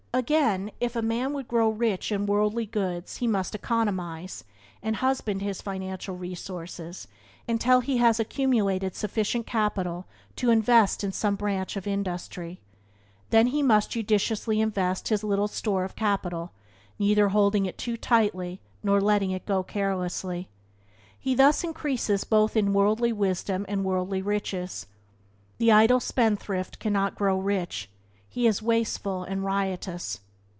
Again, 0.13 0.71
if 0.81 0.97
a 0.97 1.01
man 1.01 1.31
would 1.33 1.47
grow 1.47 1.69
rich 1.69 2.11
in 2.11 2.25
worldly 2.25 2.65
goods 2.65 3.17
he 3.17 3.27
must 3.27 3.55
economize, 3.55 4.43
and 4.83 4.97
husband 4.97 5.41
his 5.41 5.61
financial 5.61 6.17
resources 6.17 7.07
until 7.47 7.79
he 7.79 7.95
has 7.97 8.19
accumulated 8.19 8.93
sufficient 8.93 9.47
capital 9.47 10.05
to 10.35 10.49
invest 10.51 11.05
in 11.05 11.13
some 11.13 11.35
branch 11.37 11.77
of 11.77 11.87
industry; 11.87 12.59
then 13.29 13.47
he 13.47 13.63
must 13.63 13.91
judiciously 13.91 14.59
invest 14.59 15.07
his 15.07 15.23
little 15.23 15.47
store 15.47 15.85
of 15.85 15.95
capital, 15.95 16.51
neither 16.99 17.29
holding 17.29 17.65
it 17.65 17.77
too 17.77 17.95
tightly 17.95 18.59
nor 18.83 18.99
letting 18.99 19.31
it 19.31 19.45
go 19.45 19.63
carelessly. 19.63 20.49
He 21.17 21.35
thus 21.35 21.63
increases 21.63 22.25
both 22.25 22.57
in 22.57 22.73
worldly 22.73 23.13
wisdom 23.13 23.65
and 23.69 23.85
worldly 23.85 24.21
riches. 24.21 24.87
The 25.57 25.71
idle 25.71 26.01
spendthrift 26.01 26.79
cannot 26.79 27.15
grow 27.15 27.39
rich; 27.39 27.87
he 28.33 28.47
is 28.47 28.61
wasteful 28.61 29.25
and 29.25 29.43
riotous. 29.43 30.21